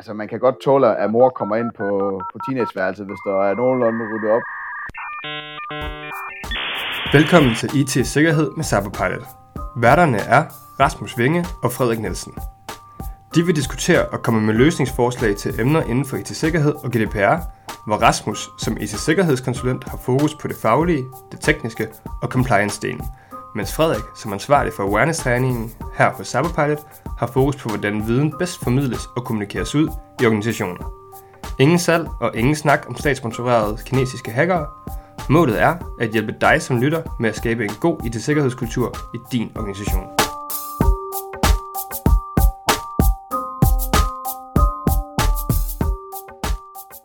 altså 0.00 0.14
man 0.14 0.28
kan 0.28 0.38
godt 0.38 0.60
tåle, 0.64 0.96
at 0.96 1.10
mor 1.10 1.28
kommer 1.28 1.56
ind 1.56 1.70
på, 1.78 1.88
på 2.32 2.36
teenageværelset, 2.44 3.06
hvis 3.06 3.20
der 3.26 3.36
er 3.48 3.54
nogenlunde 3.54 4.04
ryddet 4.12 4.30
op. 4.36 4.44
Velkommen 7.12 7.52
til 7.54 7.68
IT 7.80 8.06
Sikkerhed 8.06 8.50
med 8.56 8.64
Cyberpilot. 8.64 9.26
Værterne 9.76 10.18
er 10.36 10.42
Rasmus 10.80 11.18
Vinge 11.18 11.44
og 11.64 11.70
Frederik 11.72 12.00
Nielsen. 12.00 12.32
De 13.34 13.42
vil 13.46 13.56
diskutere 13.56 14.02
og 14.12 14.22
komme 14.22 14.40
med 14.40 14.54
løsningsforslag 14.54 15.36
til 15.36 15.60
emner 15.60 15.82
inden 15.82 16.04
for 16.04 16.16
IT-sikkerhed 16.16 16.74
og 16.84 16.90
GDPR, 16.90 17.36
hvor 17.86 17.96
Rasmus 17.96 18.48
som 18.58 18.76
IT-sikkerhedskonsulent 18.80 19.88
har 19.88 19.98
fokus 20.06 20.34
på 20.34 20.48
det 20.48 20.56
faglige, 20.62 21.04
det 21.32 21.40
tekniske 21.40 21.88
og 22.22 22.28
compliance-delen, 22.34 23.04
mens 23.54 23.74
Frederik 23.74 24.04
som 24.16 24.32
ansvarlig 24.32 24.72
for 24.72 24.82
awareness-træningen 24.82 25.72
her 25.98 26.12
på 26.16 26.24
Cyberpilot 26.24 26.86
har 27.18 27.26
fokus 27.26 27.56
på, 27.56 27.68
hvordan 27.68 28.06
viden 28.06 28.34
bedst 28.38 28.64
formidles 28.64 29.06
og 29.16 29.24
kommunikeres 29.24 29.74
ud 29.74 29.88
i 30.22 30.26
organisationer. 30.26 31.00
Ingen 31.60 31.78
salg 31.78 32.08
og 32.20 32.36
ingen 32.36 32.54
snak 32.54 32.86
om 32.88 32.96
statssponsorerede 32.96 33.78
kinesiske 33.86 34.30
hackere. 34.30 34.66
Målet 35.30 35.62
er 35.62 35.96
at 36.00 36.10
hjælpe 36.10 36.34
dig 36.40 36.62
som 36.62 36.80
lytter 36.80 37.16
med 37.20 37.28
at 37.28 37.36
skabe 37.36 37.64
en 37.64 37.70
god 37.80 38.04
IT-sikkerhedskultur 38.06 38.96
i 39.14 39.18
din 39.32 39.52
organisation. 39.56 40.06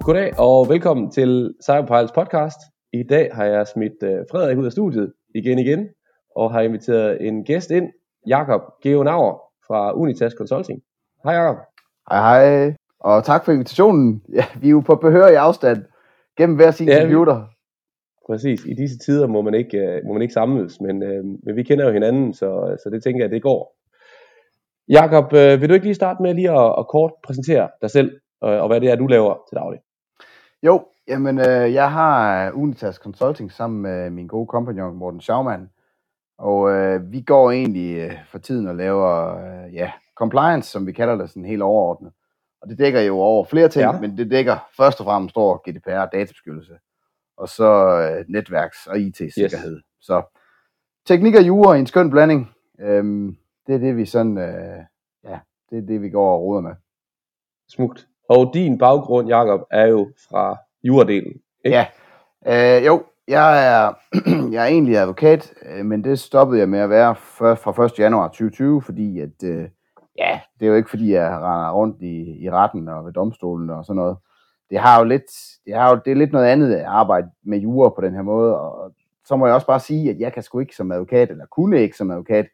Goddag 0.05 0.39
og 0.39 0.69
velkommen 0.69 1.11
til 1.11 1.53
Cyberpilots 1.65 2.11
podcast. 2.11 2.59
I 2.93 3.03
dag 3.09 3.29
har 3.33 3.45
jeg 3.45 3.67
smidt 3.73 4.03
øh, 4.03 4.17
Frederik 4.31 4.57
ud 4.57 4.65
af 4.65 4.71
studiet 4.71 5.13
igen 5.35 5.59
igen, 5.59 5.79
og 6.35 6.51
har 6.51 6.61
inviteret 6.61 7.27
en 7.27 7.43
gæst 7.43 7.71
ind, 7.71 7.91
Jakob 8.27 8.61
Geonauer 8.83 9.39
fra 9.67 9.93
Unitas 9.93 10.33
Consulting. 10.33 10.81
Hej 11.23 11.33
Jakob. 11.33 11.57
Hej 12.11 12.19
hej, 12.19 12.75
og 12.99 13.23
tak 13.23 13.45
for 13.45 13.51
invitationen. 13.51 14.21
Ja, 14.33 14.45
vi 14.61 14.67
er 14.67 14.71
jo 14.71 14.79
på 14.79 14.95
behørig 14.95 15.37
afstand 15.37 15.83
gennem 16.37 16.55
hver 16.55 16.71
sin 16.71 16.87
ja, 16.87 17.01
computer. 17.01 17.39
Vi... 17.39 17.45
Præcis, 18.27 18.65
i 18.65 18.73
disse 18.73 18.97
tider 18.97 19.27
må 19.27 19.41
man 19.41 19.53
ikke, 19.53 19.99
uh, 20.01 20.07
må 20.07 20.13
man 20.13 20.21
ikke 20.21 20.33
samles, 20.33 20.81
men, 20.81 21.03
uh, 21.03 21.25
men 21.45 21.55
vi 21.55 21.63
kender 21.63 21.85
jo 21.85 21.91
hinanden, 21.91 22.33
så, 22.33 22.77
så 22.83 22.89
det 22.89 23.03
tænker 23.03 23.23
jeg, 23.23 23.31
det 23.31 23.41
går. 23.41 23.75
Jakob, 24.89 25.25
uh, 25.33 25.61
vil 25.61 25.69
du 25.69 25.73
ikke 25.73 25.85
lige 25.85 25.95
starte 25.95 26.21
med 26.21 26.33
lige 26.33 26.51
at, 26.51 26.75
at 26.77 26.87
kort 26.87 27.11
præsentere 27.23 27.69
dig 27.81 27.91
selv, 27.91 28.19
og, 28.41 28.59
og 28.59 28.67
hvad 28.67 28.81
det 28.81 28.91
er, 28.91 28.95
du 28.95 29.07
laver 29.07 29.35
til 29.49 29.55
daglig? 29.55 29.79
Jo, 30.63 30.85
jamen 31.07 31.39
øh, 31.39 31.73
jeg 31.73 31.91
har 31.91 32.51
Unitas 32.51 32.95
Consulting 32.95 33.51
sammen 33.51 33.81
med 33.81 34.09
min 34.09 34.27
gode 34.27 34.47
kompagnon 34.47 34.95
Morten 34.95 35.21
Schaumann, 35.21 35.69
og 36.37 36.71
øh, 36.71 37.11
vi 37.11 37.21
går 37.21 37.51
egentlig 37.51 37.97
øh, 37.97 38.13
for 38.27 38.37
tiden 38.37 38.67
og 38.67 38.75
laver 38.75 39.37
øh, 39.37 39.73
ja, 39.73 39.91
compliance, 40.15 40.69
som 40.69 40.87
vi 40.87 40.91
kalder 40.91 41.15
det 41.15 41.29
sådan 41.29 41.45
helt 41.45 41.61
overordnet. 41.61 42.11
Og 42.61 42.69
det 42.69 42.77
dækker 42.77 43.01
jo 43.01 43.19
over 43.19 43.45
flere 43.45 43.69
ting, 43.69 43.85
ja. 43.85 43.99
men 43.99 44.17
det 44.17 44.31
dækker 44.31 44.69
først 44.77 44.99
og 44.99 45.05
fremmest 45.05 45.37
over 45.37 45.57
GDPR, 45.57 46.17
databeskyttelse, 46.17 46.73
og 47.37 47.49
så 47.49 47.99
øh, 47.99 48.25
netværks- 48.27 48.89
og 48.89 48.99
IT-sikkerhed. 48.99 49.75
Yes. 49.75 49.83
Så 50.01 50.23
teknik 51.05 51.35
og 51.35 51.47
jura 51.47 51.75
i 51.75 51.79
en 51.79 51.87
skøn 51.87 52.09
blanding, 52.09 52.51
øhm, 52.79 53.37
det 53.67 53.75
er 53.75 53.79
det, 53.79 53.97
vi 53.97 54.05
sådan, 54.05 54.37
øh, 54.37 54.83
ja, 55.23 55.39
det 55.69 55.77
er 55.77 55.85
det, 55.87 56.01
vi 56.01 56.09
går 56.09 56.33
og 56.33 56.41
roder 56.41 56.61
med. 56.61 56.75
Smukt. 57.69 58.07
Og 58.29 58.51
din 58.53 58.77
baggrund, 58.77 59.27
Jakob, 59.27 59.61
er 59.71 59.85
jo 59.85 60.11
fra 60.29 60.57
juradelen, 60.83 61.33
ikke? 61.65 61.77
Ja, 61.77 61.85
øh, 62.77 62.85
jo, 62.85 63.03
jeg 63.27 63.67
er, 63.67 63.93
jeg 64.53 64.63
er 64.63 64.67
egentlig 64.67 64.97
advokat, 64.97 65.53
øh, 65.65 65.85
men 65.85 66.03
det 66.03 66.19
stoppede 66.19 66.59
jeg 66.59 66.69
med 66.69 66.79
at 66.79 66.89
være 66.89 67.15
fra 67.15 67.85
1. 67.85 67.99
januar 67.99 68.27
2020, 68.27 68.81
fordi 68.81 69.19
at, 69.19 69.43
øh, 69.43 69.69
ja, 70.17 70.39
det 70.59 70.65
er 70.65 70.69
jo 70.69 70.75
ikke 70.75 70.89
fordi, 70.89 71.13
jeg 71.13 71.31
render 71.31 71.71
rundt 71.71 72.01
i, 72.01 72.43
i 72.43 72.51
retten 72.51 72.87
og 72.87 73.05
ved 73.05 73.13
domstolen 73.13 73.69
og 73.69 73.85
sådan 73.85 73.97
noget. 73.97 74.17
Det 74.69 74.79
har 74.79 74.99
jo 74.99 75.05
lidt, 75.05 75.31
det 75.65 75.75
har 75.75 75.89
jo, 75.89 76.01
det 76.05 76.11
er 76.11 76.15
lidt 76.15 76.31
noget 76.31 76.45
andet 76.45 76.75
at 76.75 76.85
arbejde 76.85 77.27
med 77.43 77.59
jura 77.59 77.89
på 77.89 78.01
den 78.01 78.13
her 78.13 78.21
måde, 78.21 78.59
og 78.59 78.93
så 79.25 79.35
må 79.35 79.45
jeg 79.45 79.55
også 79.55 79.67
bare 79.67 79.79
sige, 79.79 80.09
at 80.09 80.19
jeg 80.19 80.33
kan 80.33 80.43
sgu 80.43 80.59
ikke 80.59 80.75
som 80.75 80.91
advokat, 80.91 81.31
eller 81.31 81.45
kunne 81.45 81.81
ikke 81.81 81.97
som 81.97 82.11
advokat, 82.11 82.45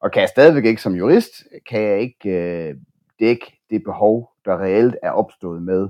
og 0.00 0.12
kan 0.12 0.20
jeg 0.20 0.28
stadigvæk 0.28 0.64
ikke 0.64 0.82
som 0.82 0.94
jurist, 0.94 1.32
kan 1.68 1.80
jeg 1.80 2.00
ikke 2.00 2.30
øh, 2.30 2.74
dække 3.20 3.60
det 3.70 3.84
behov, 3.84 4.30
der 4.44 4.60
reelt 4.60 4.96
er 5.02 5.10
opstået 5.10 5.62
med, 5.62 5.88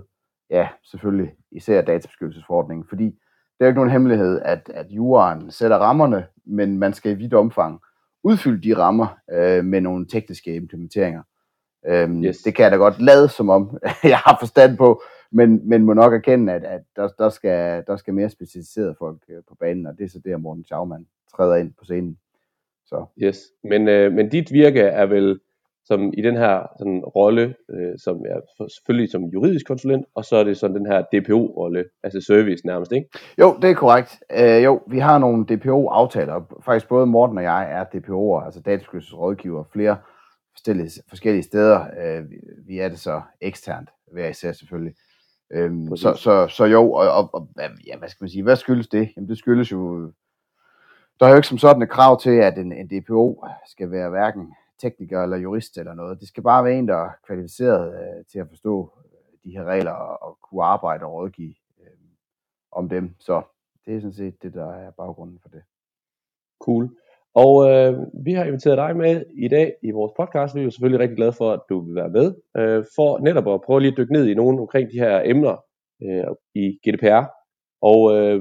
ja, 0.51 0.69
selvfølgelig 0.85 1.33
især 1.53 1.83
databeskyttelsesforordningen, 1.83 2.87
fordi 2.89 3.19
det 3.63 3.67
er 3.67 3.69
jo 3.69 3.71
ikke 3.71 3.79
nogen 3.79 3.91
hemmelighed, 3.91 4.41
at, 4.45 4.71
at 4.75 4.87
juraen 4.91 5.51
sætter 5.51 5.77
rammerne, 5.77 6.27
men 6.45 6.79
man 6.79 6.93
skal 6.93 7.13
i 7.13 7.15
vidt 7.15 7.35
omfang 7.35 7.81
udfylde 8.25 8.69
de 8.69 8.77
rammer 8.77 9.19
øh, 9.33 9.65
med 9.65 9.81
nogle 9.81 10.07
tekniske 10.07 10.55
implementeringer. 10.55 11.23
Øhm, 11.87 12.25
yes. 12.25 12.39
Det 12.39 12.55
kan 12.55 12.63
jeg 12.63 12.73
da 12.73 12.77
godt 12.77 13.03
lade 13.03 13.29
som 13.29 13.51
om, 13.51 13.79
jeg 14.05 14.19
har 14.19 14.37
forstand 14.41 14.77
på, 14.77 15.03
men, 15.33 15.69
men 15.69 15.85
må 15.85 15.93
nok 15.93 16.15
erkende, 16.15 16.53
at, 16.53 16.65
at 16.65 16.81
der, 16.97 17.09
der, 17.19 17.29
skal, 17.29 17.85
der 17.87 17.97
skal 17.97 18.15
mere 18.15 18.31
specialiserede 18.31 18.95
folk 18.99 19.23
øh, 19.29 19.43
på 19.49 19.55
banen, 19.61 19.87
og 19.87 19.99
det 19.99 20.05
er 20.05 20.09
så 20.09 20.21
der, 20.25 20.37
Morten 20.37 20.65
Schaumann 20.65 21.07
træder 21.37 21.57
ind 21.57 21.73
på 21.79 21.85
scenen. 21.85 22.19
Så. 22.87 23.05
Yes, 23.23 23.41
men, 23.65 23.89
øh, 23.89 24.13
men 24.13 24.29
dit 24.29 24.53
virke 24.53 24.81
er 24.81 25.07
vel 25.07 25.41
som 25.85 26.13
i 26.19 26.23
den 26.23 26.37
her 26.37 26.67
sådan, 26.79 27.01
rolle, 27.01 27.55
øh, 27.71 27.99
som 27.99 28.17
er 28.17 28.67
selvfølgelig 28.69 29.11
som 29.11 29.25
juridisk 29.25 29.67
konsulent, 29.67 30.07
og 30.15 30.25
så 30.25 30.37
er 30.37 30.45
det 30.45 30.57
sådan 30.57 30.77
den 30.77 30.87
her 30.87 31.03
DPO-rolle, 31.03 31.85
altså 32.03 32.21
service 32.21 32.67
nærmest, 32.67 32.93
ikke? 32.93 33.09
Jo, 33.39 33.59
det 33.63 33.71
er 33.71 33.75
korrekt. 33.75 34.19
Øh, 34.39 34.65
jo, 34.65 34.81
vi 34.87 34.99
har 34.99 35.19
nogle 35.19 35.45
DPO-aftaler. 35.45 36.61
Faktisk 36.65 36.89
både 36.89 37.07
Morten 37.07 37.39
og 37.39 37.45
jeg 37.45 37.73
er 37.73 37.85
DPO'er, 37.85 38.45
altså 38.45 38.61
databeskyttelsesrådgiver, 38.61 39.65
flere 39.73 39.97
forskellige, 40.55 40.91
forskellige 41.09 41.43
steder. 41.43 41.81
Øh, 41.81 42.25
vi 42.67 42.79
er 42.79 42.89
det 42.89 42.99
så 42.99 43.21
eksternt, 43.41 43.89
hver 44.13 44.29
især 44.29 44.53
selvfølgelig. 44.53 44.95
Øhm, 45.53 45.97
så, 45.97 46.15
så, 46.15 46.49
så 46.49 46.65
jo, 46.65 46.93
og, 46.93 47.11
og, 47.11 47.31
og 47.33 47.49
ja, 47.87 47.99
hvad 47.99 48.09
skal 48.09 48.25
man 48.25 48.29
sige, 48.31 48.43
hvad 48.43 48.57
skyldes 48.57 48.89
det? 48.89 49.13
Jamen 49.17 49.29
det 49.29 49.39
skyldes 49.39 49.73
jo, 49.73 50.13
der 51.21 51.27
er 51.27 51.31
jo 51.31 51.37
ikke 51.37 51.49
som 51.49 51.59
sådan 51.59 51.83
et 51.83 51.91
krav 51.91 52.21
til, 52.21 52.31
at 52.31 52.59
en, 52.59 52.73
en 52.73 52.89
DPO 52.89 53.45
skal 53.67 53.91
være 53.91 54.11
hverken 54.11 54.55
tekniker 54.83 55.23
eller 55.23 55.37
jurist 55.37 55.79
eller 55.79 55.95
noget. 55.95 56.21
Det 56.21 56.29
skal 56.29 56.43
bare 56.43 56.65
være 56.65 56.79
en, 56.79 56.89
der 56.89 56.97
er 56.97 57.11
kvalificeret 57.27 57.85
øh, 58.01 58.25
til 58.33 58.39
at 58.39 58.49
forstå 58.49 58.93
øh, 59.05 59.33
de 59.45 59.57
her 59.57 59.65
regler 59.65 59.93
og, 59.93 60.23
og 60.23 60.39
kunne 60.43 60.65
arbejde 60.65 61.05
og 61.05 61.13
rådgive 61.13 61.55
øh, 61.81 61.97
om 62.73 62.89
dem. 62.89 63.15
Så 63.19 63.43
det 63.85 63.97
er 63.97 64.01
sådan 64.01 64.13
set 64.13 64.43
det, 64.43 64.55
der 64.55 64.73
er 64.73 64.91
baggrunden 64.91 65.39
for 65.43 65.49
det. 65.49 65.63
Cool. 66.61 66.91
Og 67.35 67.71
øh, 67.71 67.99
vi 68.25 68.33
har 68.33 68.45
inviteret 68.45 68.79
dig 68.79 68.97
med 68.97 69.25
i 69.45 69.49
dag 69.49 69.75
i 69.83 69.91
vores 69.91 70.13
podcast. 70.17 70.55
Vi 70.55 70.61
er 70.61 70.65
jo 70.65 70.71
selvfølgelig 70.71 71.01
rigtig 71.01 71.17
glade 71.17 71.33
for, 71.33 71.53
at 71.53 71.61
du 71.69 71.81
vil 71.81 71.95
være 71.95 72.09
med, 72.09 72.35
øh, 72.57 72.85
for 72.97 73.19
netop 73.19 73.49
at 73.49 73.61
prøve 73.67 73.81
lige 73.81 73.93
at 73.93 73.97
dykke 73.97 74.13
ned 74.13 74.27
i 74.27 74.35
nogle 74.35 74.61
omkring 74.61 74.91
de 74.91 74.99
her 74.99 75.23
emner 75.25 75.57
øh, 76.03 76.25
i 76.55 76.65
GDPR. 76.85 77.25
Og, 77.83 78.01
øh, 78.17 78.41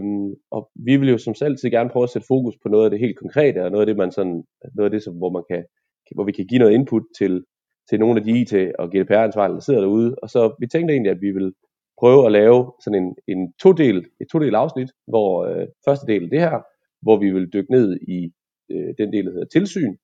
og 0.52 0.70
vi 0.76 0.98
vil 0.98 1.10
jo 1.10 1.18
som 1.18 1.34
selv 1.36 1.56
gerne 1.72 1.90
prøve 1.90 2.04
at 2.04 2.10
sætte 2.10 2.28
fokus 2.28 2.56
på 2.64 2.70
noget 2.70 2.86
af 2.86 2.92
det 2.92 3.00
helt 3.00 3.20
konkrete, 3.20 3.64
og 3.66 3.72
noget 3.72 3.82
af 3.82 3.88
det, 3.88 3.98
man 3.98 4.12
sådan, 4.12 4.44
noget 4.76 4.90
af 4.90 4.92
det 4.92 5.04
som, 5.04 5.16
hvor 5.16 5.30
man 5.30 5.44
kan 5.52 5.66
hvor 6.16 6.24
vi 6.24 6.32
kan 6.32 6.48
give 6.48 6.60
noget 6.60 6.74
input 6.74 7.04
til, 7.18 7.44
til 7.90 8.00
nogle 8.00 8.20
af 8.20 8.24
de 8.24 8.32
IT- 8.42 8.72
og 8.80 8.90
GDPR-ansvarlige, 8.90 9.56
der 9.56 9.62
sidder 9.62 9.82
derude. 9.82 10.16
Og 10.22 10.30
så 10.30 10.56
vi 10.60 10.68
tænkte 10.68 10.94
egentlig, 10.94 11.12
at 11.12 11.22
vi 11.22 11.32
vil 11.32 11.54
prøve 12.00 12.26
at 12.26 12.32
lave 12.32 12.74
sådan 12.84 13.04
en, 13.04 13.16
en 13.28 13.54
todel, 13.62 14.06
et 14.22 14.28
todel 14.32 14.56
afsnit, 14.56 14.90
hvor 15.08 15.46
øh, 15.46 15.68
første 15.86 16.08
del 16.08 16.24
er 16.24 16.30
det 16.30 16.40
her, 16.40 16.60
hvor 17.02 17.18
vi 17.18 17.32
vil 17.32 17.54
dykke 17.54 17.72
ned 17.72 18.00
i 18.08 18.32
øh, 18.72 18.94
den 18.98 19.14
del, 19.14 19.26
der 19.26 19.32
hedder 19.32 19.48
tilsyn, 19.54 19.96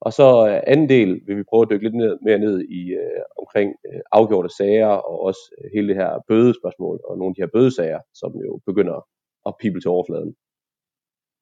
og 0.00 0.12
så 0.12 0.48
øh, 0.48 0.60
anden 0.66 0.88
del 0.88 1.20
vil 1.26 1.36
vi 1.36 1.42
prøve 1.50 1.62
at 1.62 1.70
dykke 1.70 1.84
lidt 1.84 1.94
ned, 1.94 2.18
mere 2.24 2.38
ned 2.38 2.60
i 2.60 2.90
øh, 2.90 3.22
omkring 3.38 3.74
øh, 3.88 4.00
afgjorte 4.12 4.48
sager, 4.58 4.86
og 4.86 5.20
også 5.22 5.40
øh, 5.58 5.70
hele 5.74 5.88
det 5.88 5.96
her 5.96 6.10
bødespørgsmål, 6.28 7.00
og 7.04 7.18
nogle 7.18 7.30
af 7.30 7.34
de 7.34 7.42
her 7.42 7.54
bødesager, 7.56 8.00
som 8.14 8.30
jo 8.46 8.60
begynder 8.66 9.06
at 9.46 9.54
pible 9.60 9.80
til 9.80 9.90
overfladen. 9.90 10.34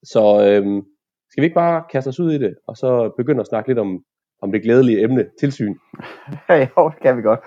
Så 0.03 0.25
øh, 0.49 0.83
skal 1.31 1.43
vi 1.43 1.45
ikke 1.47 1.55
bare 1.55 1.85
kaste 1.91 2.09
os 2.09 2.21
ud 2.21 2.33
i 2.33 2.39
det, 2.39 2.55
og 2.67 2.77
så 2.77 3.13
begynde 3.17 3.41
at 3.41 3.47
snakke 3.47 3.69
lidt 3.71 3.79
om, 3.79 4.05
om 4.43 4.53
det 4.53 4.63
glædelige 4.63 5.03
emne, 5.03 5.27
tilsyn? 5.41 5.75
jo, 6.77 6.89
det 6.89 7.01
kan 7.03 7.17
vi 7.17 7.23
godt. 7.23 7.41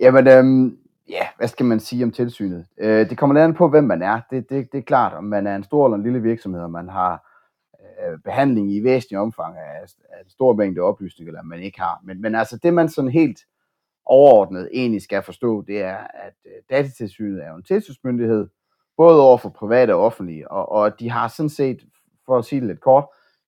Jamen, 0.00 0.28
øhm, 0.28 0.78
ja, 1.08 1.28
hvad 1.36 1.48
skal 1.48 1.66
man 1.66 1.80
sige 1.80 2.04
om 2.04 2.10
tilsynet? 2.10 2.66
Øh, 2.78 3.10
det 3.10 3.18
kommer 3.18 3.34
lidt 3.34 3.44
an 3.44 3.54
på, 3.54 3.68
hvem 3.68 3.84
man 3.84 4.02
er. 4.02 4.20
Det, 4.30 4.50
det, 4.50 4.72
det 4.72 4.78
er 4.78 4.82
klart, 4.82 5.12
om 5.12 5.24
man 5.24 5.46
er 5.46 5.56
en 5.56 5.64
stor 5.64 5.86
eller 5.86 5.96
en 5.96 6.02
lille 6.02 6.22
virksomhed, 6.22 6.62
og 6.62 6.70
man 6.70 6.88
har 6.88 7.30
øh, 7.80 8.18
behandling 8.24 8.72
i 8.72 8.84
væsentlig 8.84 9.18
omfang 9.18 9.56
af, 9.56 9.80
af 10.10 10.22
en 10.24 10.30
stor 10.30 10.54
mængde 10.54 10.80
oplysninger, 10.80 11.30
eller 11.30 11.42
man 11.42 11.60
ikke 11.60 11.80
har. 11.80 12.00
Men, 12.04 12.20
men 12.20 12.34
altså, 12.34 12.58
det 12.62 12.74
man 12.74 12.88
sådan 12.88 13.10
helt 13.10 13.38
overordnet 14.06 14.68
egentlig 14.72 15.02
skal 15.02 15.22
forstå, 15.22 15.62
det 15.62 15.82
er, 15.82 15.96
at 15.96 16.34
øh, 16.46 16.52
datatilsynet 16.70 17.44
er 17.44 17.50
jo 17.50 17.56
en 17.56 17.62
tilsynsmyndighed, 17.62 18.48
både 18.96 19.22
over 19.22 19.38
for 19.38 19.48
private 19.48 19.94
og 19.94 20.00
offentlige, 20.00 20.50
og, 20.50 20.68
og 20.68 21.00
de 21.00 21.10
har 21.10 21.28
sådan 21.28 21.50
set 21.50 21.80
for 22.26 22.38
at 22.38 22.44
sige 22.44 22.60
det 22.60 22.68
lidt 22.68 22.80
kort, 22.80 23.06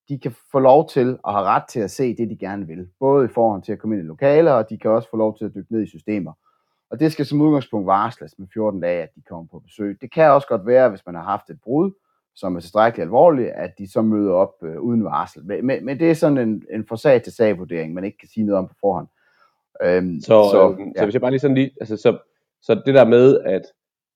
de 0.09 0.19
kan 0.19 0.35
få 0.53 0.59
lov 0.59 0.89
til 0.89 1.19
at 1.27 1.33
have 1.33 1.45
ret 1.45 1.65
til 1.69 1.81
at 1.81 1.91
se 1.91 2.17
det, 2.17 2.31
de 2.31 2.37
gerne 2.37 2.67
vil. 2.67 2.89
Både 3.01 3.25
i 3.25 3.29
forhold 3.29 3.63
til 3.63 3.73
at 3.73 3.79
komme 3.79 3.97
ind 3.97 4.05
i 4.05 4.07
lokaler, 4.07 4.53
og 4.53 4.71
de 4.71 4.79
kan 4.79 4.91
også 4.91 5.11
få 5.11 5.17
lov 5.17 5.39
til 5.39 5.45
at 5.45 5.55
dykke 5.55 5.73
ned 5.73 5.83
i 5.83 5.87
systemer. 5.87 6.33
Og 6.91 7.01
det 7.01 7.13
skal 7.13 7.27
som 7.27 7.41
udgangspunkt 7.41 7.87
varsles 7.87 8.39
med 8.39 8.47
14 8.55 8.81
dage, 8.81 9.03
at 9.03 9.15
de 9.15 9.23
kommer 9.23 9.47
på 9.51 9.59
besøg. 9.59 9.99
Det 10.01 10.13
kan 10.13 10.31
også 10.31 10.49
godt 10.49 10.67
være, 10.67 10.89
hvis 10.89 11.07
man 11.07 11.15
har 11.15 11.23
haft 11.23 11.51
et 11.51 11.61
brud, 11.65 11.93
som 12.35 12.57
er 12.57 12.61
tilstrækkeligt 12.61 13.05
alvorligt, 13.05 13.49
at 13.49 13.79
de 13.79 13.93
så 13.93 14.03
møder 14.03 14.33
op 14.33 14.55
øh, 14.63 14.81
uden 14.81 15.05
varsel. 15.05 15.45
Men, 15.45 15.85
men 15.85 16.01
det 16.01 16.11
er 16.11 16.15
sådan 16.15 16.39
en, 16.39 16.63
en 16.71 16.87
for 16.89 16.97
sag 16.97 17.23
til 17.23 17.33
sag 17.33 17.59
vurdering, 17.59 17.95
man 17.95 18.05
ikke 18.05 18.19
kan 18.19 18.29
sige 18.29 18.47
noget 18.47 18.59
om 18.59 18.69
på 18.69 18.75
forhånd. 18.81 19.09
Øhm, 19.83 20.21
så, 20.21 20.49
så, 20.51 20.71
øh, 20.73 20.87
ja. 20.87 21.01
så 21.01 21.05
hvis 21.05 21.15
jeg 21.15 21.21
bare 21.21 21.31
lige 21.31 21.41
sådan 21.41 21.55
lige, 21.55 21.71
altså 21.81 21.97
så, 21.97 22.19
så 22.63 22.83
det 22.87 22.95
der 22.95 23.05
med, 23.05 23.41
at, 23.41 23.63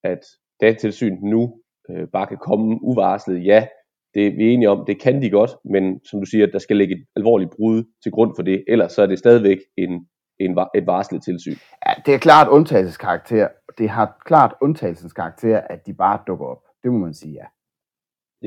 at 0.05 0.21
datatilsynet 0.61 1.23
nu 1.23 1.61
øh, 1.91 2.09
bare 2.09 2.27
kan 2.27 2.39
komme 2.39 2.79
uvarslet, 2.83 3.45
ja, 3.45 3.67
det 4.15 4.27
er 4.27 4.31
vi 4.31 4.53
enige 4.53 4.71
om, 4.71 4.85
det 4.87 5.01
kan 5.01 5.23
de 5.23 5.31
godt, 5.31 5.51
men 5.65 6.01
som 6.05 6.21
du 6.21 6.27
siger, 6.27 6.47
der 6.47 6.59
skal 6.59 6.77
ligge 6.77 6.95
et 6.95 7.07
alvorligt 7.17 7.51
brud 7.51 7.85
til 8.03 8.13
grund 8.13 8.33
for 8.37 8.43
det, 8.43 8.65
ellers 8.69 8.93
så 8.93 9.03
er 9.03 9.07
det 9.07 9.19
stadigvæk 9.19 9.59
en, 9.77 10.09
en, 10.39 10.59
et 10.75 10.87
varslet 10.87 11.23
tilsyn. 11.23 11.57
Ja, 11.87 11.93
det 12.07 12.15
er 12.15 12.19
klart 12.19 12.49
undtagelseskarakter. 12.49 13.49
Det 13.79 13.89
har 13.89 14.17
klart 14.25 14.55
undtagelseskarakter, 14.61 15.61
at 15.61 15.87
de 15.87 15.95
bare 15.95 16.19
dukker 16.27 16.47
op. 16.47 16.63
Det 16.83 16.93
må 16.93 16.99
man 16.99 17.15
sige, 17.15 17.35
ja. 17.35 17.47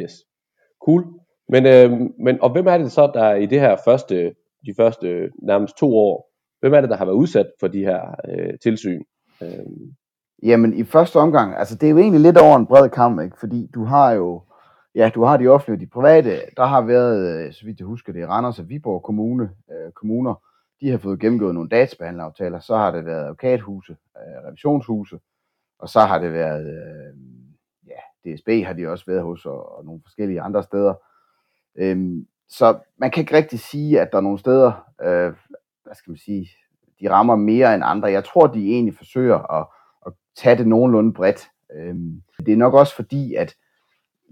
Yes. 0.02 0.14
Cool. 0.86 1.04
Men, 1.50 1.66
øh, 1.66 1.92
men 2.20 2.42
og 2.42 2.52
hvem 2.52 2.68
er 2.68 2.78
det 2.78 2.92
så, 2.92 3.12
der 3.14 3.34
i 3.34 3.46
det 3.46 3.60
her 3.60 3.78
første, 3.86 4.36
de 4.66 4.74
første 4.78 5.30
nærmest 5.44 5.78
to 5.78 5.98
år, 5.98 6.30
hvem 6.60 6.74
er 6.74 6.82
det, 6.82 6.90
der 6.90 6.96
har 6.96 7.06
været 7.06 7.16
udsat 7.16 7.48
for 7.60 7.68
de 7.68 7.80
her 7.80 8.02
øh, 8.30 8.54
tilsyn? 8.64 9.04
Øh. 9.42 9.50
Jamen 10.44 10.74
i 10.74 10.84
første 10.84 11.18
omgang, 11.18 11.58
altså 11.58 11.76
det 11.76 11.88
er 11.88 11.92
jo 11.92 11.98
egentlig 11.98 12.22
lidt 12.22 12.38
over 12.38 12.56
en 12.58 12.66
bred 12.66 12.90
kamp, 12.90 13.22
ikke? 13.22 13.40
fordi 13.40 13.70
du 13.76 13.84
har 13.84 14.12
jo, 14.12 14.42
ja, 14.96 15.12
du 15.16 15.24
har 15.24 15.38
de 15.38 15.48
offentlige 15.48 15.76
og 15.78 15.82
de 15.82 15.88
private, 15.88 16.42
der 16.58 16.66
har 16.66 16.82
været, 16.82 17.46
øh, 17.46 17.54
så 17.54 17.66
vidt 17.66 17.80
jeg 17.80 17.86
husker 17.86 18.14
det, 18.14 18.28
Randers 18.28 18.60
og 18.60 18.70
Viborg 18.70 19.04
Kommune, 19.04 19.52
øh, 19.72 19.92
kommuner, 19.92 20.44
de 20.82 20.90
har 20.90 20.98
fået 20.98 21.20
gennemgået 21.20 21.54
nogle 21.54 21.70
databehandleraftaler, 21.70 22.60
så 22.60 22.78
har 22.78 22.92
det 22.92 23.06
været 23.06 23.24
advokathuse, 23.24 23.98
øh, 24.18 24.48
revisionshuse, 24.48 25.20
og 25.80 25.90
så 25.90 26.00
har 26.00 26.20
det 26.20 26.34
været, 26.34 26.66
øh, 26.66 27.14
ja, 27.88 28.34
DSB 28.36 28.66
har 28.66 28.74
de 28.74 28.88
også 28.88 29.06
været 29.06 29.24
hos, 29.24 29.46
og, 29.46 29.78
og 29.78 29.86
nogle 29.86 30.02
forskellige 30.04 30.42
andre 30.42 30.64
steder. 30.64 30.94
Øhm, 31.76 32.28
så 32.50 32.80
man 32.98 33.12
kan 33.12 33.22
ikke 33.22 33.36
rigtig 33.36 33.60
sige, 33.60 34.02
at 34.02 34.12
der 34.12 34.18
er 34.18 34.22
nogle 34.22 34.40
steder, 34.40 34.72
øh, 35.02 35.34
hvad 35.84 35.96
skal 35.96 36.12
man 36.12 36.18
sige, 36.18 36.50
de 37.00 37.10
rammer 37.10 37.36
mere 37.36 37.76
end 37.76 37.84
andre. 37.86 38.12
Jeg 38.12 38.24
tror, 38.24 38.48
de 38.48 38.72
egentlig 38.72 38.98
forsøger 38.98 39.52
at, 39.52 39.68
at 40.06 40.14
tage 40.36 40.58
det 40.58 40.68
nogenlunde 40.68 41.14
bredt. 41.14 41.50
Øhm, 41.76 42.22
det 42.46 42.54
er 42.54 42.58
nok 42.58 42.74
også 42.74 42.96
fordi, 42.96 43.34
at 43.34 43.56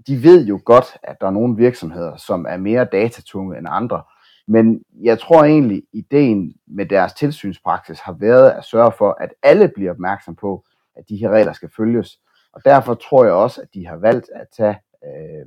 de 0.07 0.23
ved 0.23 0.45
jo 0.45 0.59
godt, 0.65 0.97
at 1.03 1.15
der 1.21 1.27
er 1.27 1.31
nogle 1.31 1.55
virksomheder, 1.55 2.15
som 2.15 2.45
er 2.49 2.57
mere 2.57 2.85
datatunge 2.85 3.57
end 3.57 3.67
andre. 3.69 4.03
Men 4.47 4.83
jeg 5.03 5.19
tror 5.19 5.43
egentlig, 5.43 5.83
ideen 5.93 6.53
med 6.67 6.85
deres 6.85 7.13
tilsynspraksis 7.13 7.99
har 7.99 8.13
været 8.13 8.49
at 8.49 8.65
sørge 8.65 8.91
for, 8.97 9.17
at 9.19 9.33
alle 9.43 9.71
bliver 9.75 9.91
opmærksom 9.91 10.35
på, 10.35 10.65
at 10.95 11.03
de 11.09 11.17
her 11.17 11.29
regler 11.29 11.53
skal 11.53 11.69
følges. 11.77 12.19
Og 12.53 12.61
derfor 12.65 12.93
tror 12.93 13.23
jeg 13.23 13.33
også, 13.33 13.61
at 13.61 13.67
de 13.73 13.87
har 13.87 13.95
valgt 13.95 14.29
at 14.35 14.47
tage 14.57 14.77
øh, 15.05 15.45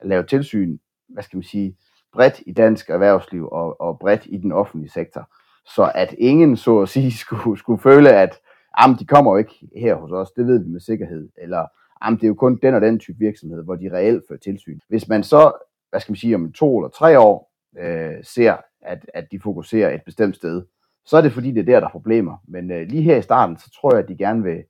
at 0.00 0.08
lave 0.08 0.22
tilsyn, 0.22 0.78
hvad 1.08 1.22
skal 1.22 1.36
man 1.36 1.42
sige, 1.42 1.76
bredt 2.12 2.42
i 2.46 2.52
dansk 2.52 2.90
erhvervsliv 2.90 3.48
og, 3.52 3.80
og 3.80 3.98
bredt 3.98 4.26
i 4.26 4.36
den 4.36 4.52
offentlige 4.52 4.90
sektor. 4.90 5.28
Så 5.66 5.92
at 5.94 6.14
ingen, 6.18 6.56
så 6.56 6.78
at 6.78 6.88
sige, 6.88 7.12
skulle, 7.24 7.58
skulle 7.58 7.82
føle, 7.82 8.12
at 8.12 8.38
jamen, 8.80 8.98
de 8.98 9.06
kommer 9.06 9.32
jo 9.32 9.36
ikke 9.36 9.68
her 9.76 9.94
hos 9.94 10.12
os, 10.12 10.30
det 10.30 10.46
ved 10.46 10.64
vi 10.64 10.70
med 10.70 10.80
sikkerhed, 10.80 11.28
eller 11.38 11.66
jamen, 12.04 12.16
det 12.18 12.24
er 12.24 12.28
jo 12.28 12.34
kun 12.34 12.58
den 12.62 12.74
og 12.74 12.80
den 12.80 12.98
type 12.98 13.18
virksomhed, 13.18 13.64
hvor 13.64 13.74
de 13.74 13.92
reelt 13.92 14.24
fører 14.28 14.38
tilsyn. 14.38 14.78
Hvis 14.88 15.08
man 15.08 15.22
så, 15.22 15.52
hvad 15.90 16.00
skal 16.00 16.12
man 16.12 16.16
sige, 16.16 16.34
om 16.34 16.52
to 16.52 16.78
eller 16.78 16.90
tre 16.90 17.18
år 17.18 17.52
øh, 17.78 18.24
ser, 18.24 18.56
at, 18.82 19.10
at 19.14 19.26
de 19.32 19.40
fokuserer 19.40 19.94
et 19.94 20.02
bestemt 20.06 20.36
sted, 20.36 20.62
så 21.06 21.16
er 21.16 21.20
det 21.20 21.32
fordi, 21.32 21.50
det 21.50 21.60
er 21.60 21.64
der, 21.64 21.80
der 21.80 21.86
er 21.86 21.90
problemer. 21.90 22.36
Men 22.48 22.70
øh, 22.70 22.86
lige 22.88 23.02
her 23.02 23.16
i 23.16 23.22
starten, 23.22 23.56
så 23.56 23.70
tror 23.80 23.94
jeg, 23.94 24.02
at 24.02 24.08
de 24.08 24.16
gerne 24.16 24.42
vil 24.42 24.64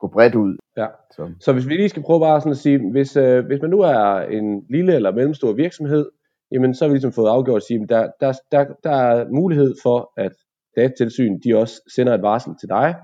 gå 0.00 0.08
bredt 0.08 0.34
ud. 0.34 0.56
Ja. 0.76 0.86
Så. 1.10 1.30
så 1.40 1.52
hvis 1.52 1.68
vi 1.68 1.76
lige 1.76 1.88
skal 1.88 2.02
prøve 2.02 2.20
bare 2.20 2.40
sådan 2.40 2.52
at 2.52 2.56
sige, 2.56 2.90
hvis, 2.90 3.16
øh, 3.16 3.46
hvis 3.46 3.60
man 3.62 3.70
nu 3.70 3.80
er 3.80 4.20
en 4.20 4.64
lille 4.70 4.94
eller 4.94 5.12
mellemstor 5.12 5.52
virksomhed, 5.52 6.10
jamen 6.52 6.74
så 6.74 6.84
har 6.84 6.88
vi 6.88 6.94
ligesom 6.94 7.12
fået 7.12 7.28
afgjort 7.28 7.56
at 7.56 7.62
sige, 7.62 7.82
at 7.82 7.88
der, 7.88 8.10
der, 8.20 8.32
der, 8.52 8.64
der 8.84 8.90
er 8.90 9.28
mulighed 9.30 9.74
for, 9.82 10.12
at 10.16 10.32
datatilsyn 10.76 11.40
de 11.44 11.56
også 11.56 11.74
sender 11.94 12.14
et 12.14 12.22
varsel 12.22 12.52
til 12.60 12.68
dig. 12.68 12.94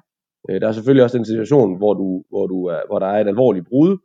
Øh, 0.51 0.61
der 0.61 0.69
er 0.69 0.73
selvfølgelig 0.73 1.05
også 1.05 1.19
en 1.19 1.25
situation, 1.25 1.77
hvor, 1.77 1.95
du, 1.95 2.25
hvor, 2.29 2.47
du 2.47 2.65
er, 2.65 2.81
hvor 2.87 2.99
der 2.99 3.07
er 3.07 3.21
et 3.21 3.29
alvorligt 3.29 3.67
brud, 3.69 3.99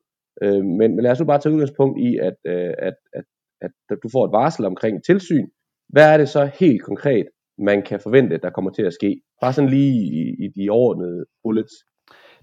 øh, 0.44 0.64
men, 0.66 0.96
men 0.96 1.00
lad 1.04 1.12
os 1.12 1.20
nu 1.20 1.26
bare 1.26 1.40
tage 1.40 1.54
udgangspunkt 1.54 2.00
i, 2.00 2.18
at, 2.18 2.38
øh, 2.48 2.74
at, 2.78 2.94
at, 3.14 3.24
at, 3.62 3.72
at 3.90 3.98
du 4.04 4.10
får 4.12 4.26
et 4.26 4.32
varsel 4.32 4.66
omkring 4.66 5.04
tilsyn. 5.04 5.48
Hvad 5.90 6.14
er 6.14 6.18
det 6.18 6.30
så 6.30 6.50
helt 6.60 6.84
konkret, 6.84 7.26
man 7.58 7.82
kan 7.82 8.00
forvente, 8.00 8.38
der 8.38 8.50
kommer 8.50 8.72
til 8.72 8.84
at 8.84 8.94
ske? 8.94 9.22
Bare 9.42 9.54
sådan 9.54 9.70
lige 9.70 9.94
i, 9.94 10.46
i 10.46 10.48
de 10.48 10.70
overordnede 10.70 11.26
bullets. 11.44 11.74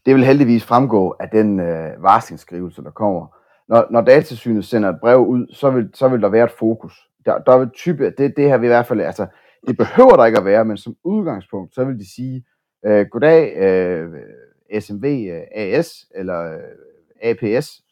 Det 0.07 0.15
vil 0.15 0.25
heldigvis 0.25 0.65
fremgå 0.65 1.17
af 1.21 1.29
den 1.33 1.61
øh, 1.61 2.03
varslingsskrivelse, 2.03 2.83
der 2.83 2.91
kommer. 2.91 3.37
Når, 3.69 3.87
når 3.91 4.01
datasynet 4.01 4.65
sender 4.65 4.89
et 4.89 5.01
brev 5.01 5.19
ud, 5.19 5.47
så 5.53 5.71
vil, 5.71 5.91
så 5.95 6.09
vil 6.09 6.21
der 6.23 6.29
være 6.29 6.45
et 6.45 6.59
fokus. 6.59 6.93
Der, 7.25 7.39
der 7.39 7.59
vil 7.59 7.71
type, 7.75 8.05
det, 8.19 8.37
det 8.37 8.45
her 8.49 8.59
vil 8.59 8.67
i 8.67 8.75
hvert 8.75 8.87
fald, 8.87 9.01
altså, 9.01 9.27
det 9.67 9.77
behøver 9.77 10.17
der 10.17 10.25
ikke 10.25 10.39
at 10.39 10.45
være, 10.45 10.65
men 10.65 10.77
som 10.77 10.97
udgangspunkt, 11.05 11.75
så 11.75 11.85
vil 11.85 11.99
de 11.99 12.15
sige, 12.15 12.45
øh, 12.85 13.07
goddag 13.07 13.57
øh, 13.57 14.13
SMV 14.81 15.05
øh, 15.05 15.43
AS 15.51 16.07
eller 16.15 16.55
øh, 16.55 16.61
APS, 17.23 17.83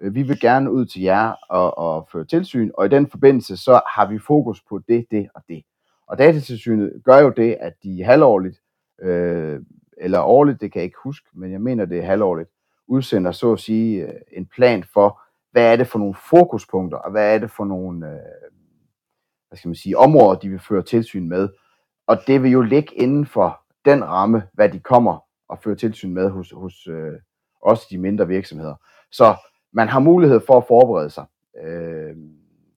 øh, 0.00 0.14
vi 0.14 0.22
vil 0.22 0.40
gerne 0.40 0.72
ud 0.72 0.86
til 0.86 1.02
jer 1.02 1.32
og, 1.48 1.78
og 1.78 2.08
føre 2.12 2.24
tilsyn, 2.24 2.70
og 2.74 2.86
i 2.86 2.88
den 2.88 3.10
forbindelse, 3.10 3.56
så 3.56 3.80
har 3.86 4.06
vi 4.10 4.18
fokus 4.18 4.62
på 4.68 4.80
det, 4.88 5.06
det 5.10 5.28
og 5.34 5.42
det. 5.48 5.62
Og 6.06 6.18
datatilsynet 6.18 7.02
gør 7.04 7.18
jo 7.18 7.30
det, 7.30 7.56
at 7.60 7.72
de 7.82 8.04
halvårligt, 8.04 8.60
øh, 9.02 9.60
eller 9.96 10.20
årligt, 10.20 10.60
det 10.60 10.72
kan 10.72 10.80
jeg 10.80 10.84
ikke 10.84 10.98
huske, 11.04 11.28
men 11.34 11.52
jeg 11.52 11.60
mener, 11.60 11.84
det 11.84 11.98
er 11.98 12.02
halvårligt, 12.02 12.50
udsender 12.86 13.32
så 13.32 13.52
at 13.52 13.60
sige 13.60 14.06
øh, 14.06 14.14
en 14.32 14.46
plan 14.46 14.84
for, 14.84 15.20
hvad 15.50 15.72
er 15.72 15.76
det 15.76 15.86
for 15.86 15.98
nogle 15.98 16.14
fokuspunkter, 16.30 16.98
og 16.98 17.10
hvad 17.10 17.34
er 17.34 17.38
det 17.38 17.50
for 17.50 17.64
nogle 17.64 18.06
øh, 18.06 18.18
hvad 19.48 19.56
skal 19.56 19.68
man 19.68 19.74
sige, 19.74 19.98
områder, 19.98 20.38
de 20.38 20.48
vil 20.48 20.58
føre 20.58 20.82
tilsyn 20.82 21.28
med. 21.28 21.48
Og 22.06 22.18
det 22.26 22.42
vil 22.42 22.50
jo 22.50 22.60
ligge 22.60 22.94
inden 22.94 23.26
for 23.26 23.60
den 23.84 24.04
ramme, 24.04 24.42
hvad 24.54 24.68
de 24.68 24.78
kommer 24.78 25.24
og 25.48 25.58
føre 25.58 25.74
tilsyn 25.74 26.14
med 26.14 26.30
hos, 26.30 26.50
hos 26.50 26.86
øh, 26.86 27.12
også 27.62 27.86
de 27.90 27.98
mindre 27.98 28.26
virksomheder. 28.26 28.74
Så 29.12 29.34
man 29.72 29.88
har 29.88 30.00
mulighed 30.00 30.40
for 30.46 30.56
at 30.56 30.64
forberede 30.64 31.10
sig. 31.10 31.24
Øh, 31.64 32.16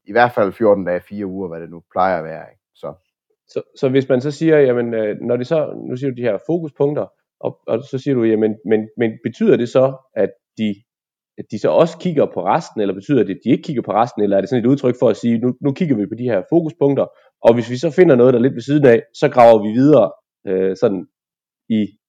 I 0.06 0.12
hvert 0.12 0.32
fald 0.32 0.52
14 0.52 0.86
dage, 0.86 1.02
4 1.02 1.26
uger, 1.26 1.48
hvad 1.48 1.62
det 1.62 1.70
nu 1.70 1.82
plejer 1.92 2.18
at 2.18 2.24
være. 2.24 2.46
Ikke? 2.52 2.64
Så. 2.76 2.94
Så, 3.48 3.62
så 3.80 3.90
hvis 3.90 4.10
man 4.10 4.22
så 4.22 4.32
siger, 4.32 4.60
jamen, 4.60 4.94
øh, 4.94 5.18
når 5.22 5.38
det 5.38 5.48
så, 5.48 5.86
nu 5.90 5.96
siger 5.96 6.12
du 6.12 6.18
de 6.18 6.22
her 6.22 6.38
fokuspunkter, 6.48 7.06
og, 7.40 7.60
og 7.68 7.84
så 7.84 7.98
siger 7.98 8.16
du, 8.16 8.24
jamen, 8.24 8.56
men, 8.66 8.90
men 8.98 9.12
betyder 9.24 9.58
det 9.58 9.70
så, 9.70 9.96
at 10.16 10.30
de, 10.58 10.76
at 11.38 11.46
de 11.52 11.60
så 11.60 11.70
også 11.70 11.98
kigger 11.98 12.26
på 12.34 12.46
resten, 12.46 12.82
eller 12.82 12.94
betyder 12.94 13.24
det, 13.24 13.36
at 13.36 13.42
de 13.44 13.50
ikke 13.50 13.64
kigger 13.64 13.82
på 13.82 13.92
resten, 13.92 14.22
eller 14.22 14.38
er 14.38 14.42
det 14.42 14.50
sådan 14.50 14.64
et 14.64 14.70
udtryk 14.70 14.96
for 15.00 15.10
at 15.10 15.18
sige, 15.18 15.38
nu, 15.38 15.54
nu 15.62 15.74
kigger 15.74 15.96
vi 15.96 16.06
på 16.06 16.16
de 16.16 16.24
her 16.24 16.42
fokuspunkter, 16.50 17.06
og 17.42 17.54
hvis 17.54 17.70
vi 17.70 17.78
så 17.78 17.90
finder 17.90 18.16
noget, 18.16 18.34
der 18.34 18.40
er 18.40 18.44
lidt 18.44 18.56
ved 18.56 18.62
siden 18.62 18.86
af, 18.86 19.04
så 19.14 19.30
graver 19.30 19.64
vi 19.64 19.72
videre 19.72 20.12
øh, 20.48 20.78
sådan 20.78 21.08
i 21.70 22.00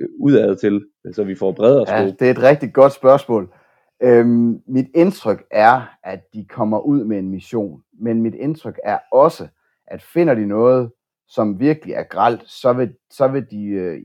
øh, 0.00 0.08
udad 0.20 0.56
til, 0.56 0.86
så 1.12 1.24
vi 1.24 1.34
får 1.34 1.52
bredere 1.52 1.86
sko. 1.86 1.94
Ja, 1.94 2.06
det 2.06 2.22
er 2.22 2.30
et 2.30 2.42
rigtig 2.42 2.72
godt 2.72 2.92
spørgsmål. 2.92 3.54
Øhm, 4.02 4.62
mit 4.66 4.86
indtryk 4.94 5.44
er, 5.50 5.96
at 6.02 6.20
de 6.34 6.44
kommer 6.44 6.80
ud 6.80 7.04
med 7.04 7.18
en 7.18 7.30
mission, 7.30 7.82
men 7.92 8.22
mit 8.22 8.34
indtryk 8.34 8.78
er 8.84 8.98
også, 9.12 9.48
at 9.86 10.02
finder 10.02 10.34
de 10.34 10.46
noget, 10.46 10.90
som 11.28 11.60
virkelig 11.60 11.94
er 11.94 12.02
gralt, 12.02 12.42
så 12.46 12.72
vil, 12.72 12.94
så 13.10 13.28
vil 13.28 13.50
de 13.50 13.64
øh, 13.64 14.02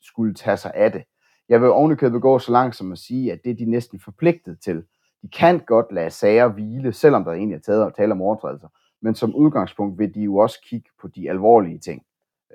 skulle 0.00 0.34
tage 0.34 0.56
sig 0.56 0.72
af 0.74 0.92
det. 0.92 1.02
Jeg 1.48 1.60
vil 1.60 1.70
ovenikøbet 1.70 2.22
gå 2.22 2.38
så 2.38 2.52
langt 2.52 2.76
som 2.76 2.92
at 2.92 2.98
sige, 2.98 3.32
at 3.32 3.40
det 3.44 3.50
er 3.50 3.54
de 3.54 3.64
næsten 3.64 4.00
forpligtet 4.00 4.58
til. 4.60 4.84
De 5.22 5.28
kan 5.28 5.58
godt 5.58 5.86
lade 5.92 6.10
sager 6.10 6.48
hvile, 6.48 6.92
selvom 6.92 7.24
der 7.24 7.32
egentlig 7.32 7.56
er 7.56 7.60
taget 7.60 7.84
og 7.84 7.96
tale 7.96 8.12
om 8.12 8.22
overtrædelser. 8.22 8.68
Men 9.02 9.14
som 9.14 9.34
udgangspunkt 9.34 9.98
vil 9.98 10.14
de 10.14 10.20
jo 10.20 10.36
også 10.36 10.60
kigge 10.62 10.90
på 11.00 11.08
de 11.08 11.30
alvorlige 11.30 11.78
ting, 11.78 12.02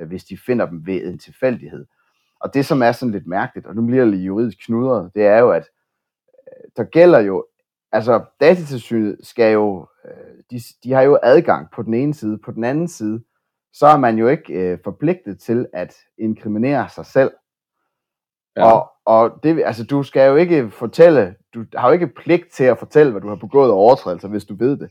hvis 0.08 0.24
de 0.24 0.38
finder 0.38 0.66
dem 0.66 0.86
ved 0.86 1.04
en 1.04 1.20
tilfældighed. 1.20 1.86
Og 2.40 2.54
det, 2.54 2.66
som 2.66 2.82
er 2.82 2.92
sådan 2.92 3.12
lidt 3.12 3.28
mærkeligt, 3.28 3.68
og 3.68 3.75
nu 3.75 3.86
bliver 3.86 4.04
det 4.04 4.14
lidt 4.14 4.25
juridisk 4.25 4.58
knudret, 4.66 5.12
det 5.16 5.25
er 5.25 5.40
jo, 5.40 5.52
at 5.52 5.70
øh, 6.48 6.70
der 6.78 6.84
gælder 6.84 7.20
jo, 7.20 7.46
altså 7.92 8.24
datatilsynet 8.42 9.18
skal 9.24 9.54
jo, 9.54 9.88
øh, 10.06 10.44
de, 10.52 10.60
de 10.84 10.92
har 10.94 11.02
jo 11.02 11.20
adgang 11.24 11.68
på 11.72 11.82
den 11.84 11.94
ene 11.94 12.14
side, 12.14 12.38
på 12.38 12.52
den 12.52 12.64
anden 12.64 12.88
side, 12.88 13.24
så 13.74 13.88
er 13.88 13.98
man 13.98 14.18
jo 14.18 14.28
ikke 14.28 14.54
øh, 14.54 14.80
forpligtet 14.84 15.40
til 15.40 15.68
at 15.74 15.96
inkriminere 16.18 16.90
sig 16.90 17.06
selv. 17.06 17.32
Ja. 18.56 18.72
Og, 18.72 18.92
og 19.06 19.40
det, 19.44 19.64
altså, 19.66 19.84
du 19.84 20.04
skal 20.04 20.30
jo 20.30 20.36
ikke 20.36 20.72
fortælle, 20.72 21.36
du 21.54 21.66
har 21.75 21.88
jo 21.88 21.94
ikke 21.94 22.08
pligt 22.08 22.52
til 22.52 22.64
at 22.64 22.78
fortælle, 22.78 23.12
hvad 23.12 23.22
du 23.22 23.28
har 23.28 23.36
begået 23.36 23.70
af 23.70 23.74
overtrædelser, 23.74 24.28
hvis 24.28 24.46
du 24.46 24.56
ved 24.56 24.78
det. 24.78 24.90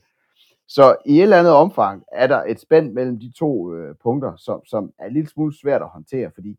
Så 0.68 0.96
i 1.06 1.16
et 1.16 1.22
eller 1.22 1.38
andet 1.38 1.52
omfang 1.52 2.04
er 2.12 2.26
der 2.26 2.42
et 2.42 2.60
spænd 2.60 2.92
mellem 2.92 3.20
de 3.20 3.32
to 3.38 3.74
øh, 3.74 3.94
punkter, 4.02 4.36
som, 4.36 4.64
som 4.66 4.92
er 4.98 5.08
lidt 5.08 5.30
smule 5.30 5.58
svært 5.58 5.82
at 5.82 5.88
håndtere, 5.88 6.30
fordi 6.34 6.58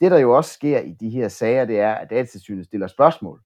det, 0.00 0.10
der 0.10 0.18
jo 0.18 0.36
også 0.36 0.54
sker 0.54 0.80
i 0.80 0.92
de 0.92 1.10
her 1.10 1.28
sager, 1.28 1.64
det 1.64 1.80
er, 1.80 1.94
at 1.94 2.10
datatilsynet 2.10 2.64
stiller 2.64 2.86
spørgsmål 2.86 3.40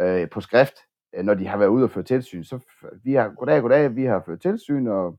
øh, 0.00 0.30
på 0.30 0.40
skrift, 0.40 0.74
øh, 1.14 1.24
når 1.24 1.34
de 1.34 1.46
har 1.46 1.58
været 1.58 1.68
ude 1.68 1.84
og 1.84 1.90
føre 1.90 2.04
tilsyn. 2.04 2.44
Så 2.44 2.58
vi 3.04 3.14
har, 3.14 3.28
goddag, 3.28 3.62
goddag, 3.62 3.96
vi 3.96 4.04
har 4.04 4.22
ført 4.26 4.40
tilsyn, 4.40 4.86
og 4.86 5.18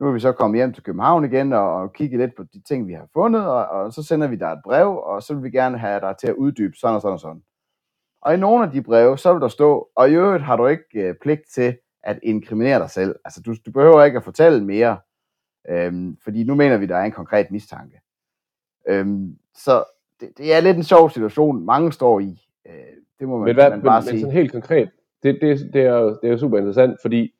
nu 0.00 0.06
er 0.06 0.12
vi 0.12 0.20
så 0.20 0.32
kommet 0.32 0.58
hjem 0.58 0.72
til 0.72 0.82
København 0.82 1.24
igen 1.24 1.52
og, 1.52 1.74
og 1.74 1.92
kigge 1.92 2.18
lidt 2.18 2.36
på 2.36 2.42
de 2.42 2.62
ting, 2.62 2.88
vi 2.88 2.92
har 2.92 3.08
fundet, 3.12 3.46
og, 3.46 3.66
og 3.66 3.92
så 3.92 4.02
sender 4.02 4.26
vi 4.26 4.36
dig 4.36 4.52
et 4.52 4.60
brev, 4.64 4.96
og 4.96 5.22
så 5.22 5.34
vil 5.34 5.42
vi 5.42 5.50
gerne 5.50 5.78
have 5.78 6.00
dig 6.00 6.16
til 6.20 6.26
at 6.26 6.34
uddybe 6.34 6.76
sådan 6.76 6.94
og 6.94 7.02
sådan 7.02 7.12
og 7.12 7.20
sådan. 7.20 7.42
Og 8.22 8.34
i 8.34 8.36
nogle 8.36 8.64
af 8.64 8.70
de 8.70 8.82
breve, 8.82 9.18
så 9.18 9.32
vil 9.32 9.42
der 9.42 9.48
stå, 9.48 9.88
og 9.96 10.10
i 10.10 10.14
øvrigt 10.14 10.44
har 10.44 10.56
du 10.56 10.66
ikke 10.66 10.84
øh, 10.94 11.14
pligt 11.22 11.42
til 11.54 11.78
at 12.04 12.18
inkriminere 12.22 12.78
dig 12.78 12.90
selv. 12.90 13.16
Altså, 13.24 13.42
du, 13.42 13.54
du 13.66 13.70
behøver 13.72 14.04
ikke 14.04 14.16
at 14.16 14.24
fortælle 14.24 14.64
mere, 14.64 14.98
øhm, 15.68 16.16
fordi 16.24 16.44
nu 16.44 16.54
mener 16.54 16.76
vi, 16.76 16.86
der 16.86 16.96
er 16.96 17.04
en 17.04 17.12
konkret 17.12 17.50
mistanke. 17.50 18.00
Øhm, 18.88 19.38
så 19.54 19.84
det, 20.20 20.38
det 20.38 20.54
er 20.54 20.60
lidt 20.60 20.76
en 20.76 20.82
sjov 20.82 21.10
situation, 21.10 21.64
mange 21.64 21.92
står 21.92 22.20
i. 22.20 22.48
Øh, 22.66 22.74
det 23.18 23.28
må 23.28 23.38
man, 23.38 23.44
Men, 23.44 23.54
hvad, 23.54 23.70
man 23.70 23.78
men, 23.78 23.86
bare 23.86 24.00
men 24.00 24.08
sige. 24.08 24.20
sådan 24.20 24.34
helt 24.34 24.52
konkret, 24.52 24.90
det, 25.22 25.38
det, 25.40 25.70
det, 25.72 25.82
er 25.82 25.96
jo, 25.96 26.08
det 26.08 26.24
er 26.24 26.32
jo 26.32 26.38
super 26.38 26.58
interessant, 26.58 26.98
fordi 27.02 27.34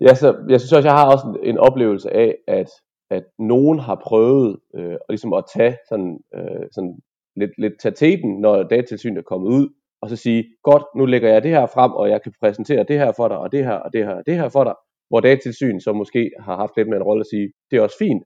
ja, 0.00 0.14
så, 0.14 0.44
jeg 0.48 0.60
synes 0.60 0.72
også, 0.72 0.88
jeg 0.88 0.96
har 0.96 1.12
også 1.12 1.26
en, 1.28 1.48
en 1.48 1.58
oplevelse 1.58 2.10
af, 2.10 2.38
at, 2.46 2.70
at 3.10 3.24
nogen 3.38 3.78
har 3.78 3.94
prøvet 3.94 4.58
øh, 4.74 4.96
ligesom 5.08 5.32
at 5.32 5.44
tage 5.56 5.76
sådan, 5.88 6.20
øh, 6.34 6.66
sådan 6.72 6.98
lidt, 7.36 7.50
lidt 7.58 7.80
tage 7.80 7.94
teten, 7.94 8.40
når 8.40 8.62
datatilsynet 8.62 9.18
er 9.18 9.22
kommet 9.22 9.48
ud, 9.48 9.68
og 10.06 10.10
så 10.10 10.16
sige, 10.16 10.44
godt, 10.62 10.82
nu 10.96 11.06
lægger 11.06 11.32
jeg 11.32 11.42
det 11.42 11.50
her 11.50 11.66
frem, 11.66 11.92
og 11.92 12.10
jeg 12.10 12.22
kan 12.22 12.32
præsentere 12.40 12.84
det 12.88 12.98
her 12.98 13.12
for 13.16 13.28
dig, 13.28 13.38
og 13.38 13.52
det 13.52 13.64
her, 13.64 13.72
og 13.72 13.92
det 13.92 14.04
her, 14.04 14.14
og 14.14 14.22
det 14.26 14.34
her 14.34 14.48
for 14.48 14.64
dig, 14.64 14.74
hvor 15.08 15.20
datatilsynet 15.20 15.82
så 15.82 15.92
måske 15.92 16.30
har 16.40 16.56
haft 16.56 16.72
lidt 16.76 16.88
med 16.88 16.96
en 16.96 17.02
rolle 17.02 17.20
at 17.20 17.26
sige, 17.26 17.52
det 17.70 17.76
er 17.76 17.82
også 17.82 17.96
fint, 17.98 18.22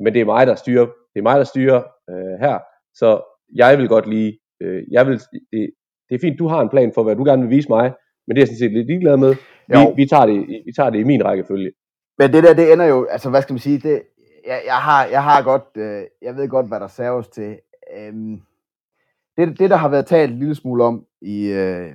men 0.00 0.12
det 0.14 0.20
er 0.20 0.24
mig, 0.24 0.46
der 0.46 0.54
styrer, 0.54 0.86
det 0.86 1.18
er 1.18 1.22
mig, 1.22 1.38
der 1.38 1.44
styrer 1.44 1.82
øh, 2.10 2.34
her, 2.40 2.58
så 2.94 3.20
jeg 3.54 3.78
vil 3.78 3.88
godt 3.88 4.06
lige, 4.08 4.38
øh, 4.62 4.82
jeg 4.90 5.06
vil, 5.06 5.14
det, 5.52 5.70
det 6.08 6.14
er 6.14 6.18
fint, 6.20 6.38
du 6.38 6.46
har 6.46 6.60
en 6.60 6.68
plan 6.68 6.92
for, 6.94 7.02
hvad 7.02 7.16
du 7.16 7.24
gerne 7.24 7.42
vil 7.42 7.50
vise 7.56 7.68
mig, 7.68 7.92
men 8.26 8.36
det 8.36 8.38
er 8.38 8.42
jeg 8.42 8.48
sådan 8.48 8.58
set 8.58 8.72
lidt 8.72 8.86
ligeglad 8.86 9.16
med. 9.16 9.34
Vi, 9.68 9.78
Jo. 9.78 9.92
vi, 9.96 10.06
tager 10.06 10.26
det, 10.26 10.38
vi 10.66 10.72
tager 10.76 10.90
det 10.90 10.98
i 10.98 11.04
min 11.04 11.24
rækkefølge. 11.24 11.72
Men 12.18 12.32
det 12.32 12.42
der, 12.44 12.54
det 12.54 12.72
ender 12.72 12.86
jo, 12.86 13.04
altså 13.04 13.30
hvad 13.30 13.42
skal 13.42 13.52
man 13.52 13.60
sige, 13.60 13.78
det, 13.78 14.02
jeg, 14.46 14.62
jeg, 14.66 14.74
har, 14.74 15.06
jeg 15.06 15.22
har 15.22 15.42
godt, 15.42 15.68
øh, 15.76 16.02
jeg 16.22 16.36
ved 16.36 16.48
godt, 16.48 16.68
hvad 16.68 16.80
der 16.80 16.86
serves 16.86 17.28
til. 17.28 17.58
Øhm, 17.96 18.40
det, 19.36 19.58
det, 19.58 19.70
der 19.70 19.76
har 19.76 19.88
været 19.88 20.06
talt 20.06 20.32
en 20.32 20.38
lille 20.38 20.54
smule 20.54 20.84
om 20.84 21.06
i, 21.22 21.46
øh, 21.46 21.94